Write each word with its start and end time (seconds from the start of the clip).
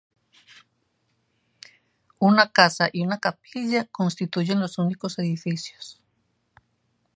Una 2.17 2.51
casa 2.51 2.89
y 2.91 3.03
una 3.05 3.19
pequeña 3.19 3.83
capilla, 3.83 3.85
constituyen 3.85 4.59
los 4.59 4.79
únicos 4.79 5.19
edificios. 5.19 6.01